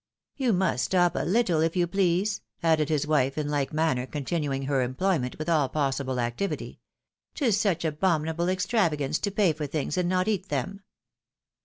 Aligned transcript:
"You 0.35 0.51
must 0.51 0.85
stop 0.85 1.13
a 1.15 1.19
httle, 1.19 1.63
if 1.63 1.75
you 1.75 1.85
please," 1.85 2.41
added 2.63 2.89
his 2.89 3.05
wife, 3.05 3.37
in 3.37 3.49
like 3.49 3.71
manner 3.71 4.07
continuing 4.07 4.63
her 4.63 4.81
employment, 4.81 5.37
with 5.37 5.47
all 5.47 5.69
possible 5.69 6.19
activity." 6.19 6.79
'Tis 7.35 7.61
such 7.61 7.85
abominable 7.85 8.49
extravagance 8.49 9.19
to 9.19 9.29
pay 9.29 9.53
for 9.53 9.67
things 9.67 9.99
and 9.99 10.09
not 10.09 10.27
eat 10.27 10.49
them." 10.49 10.81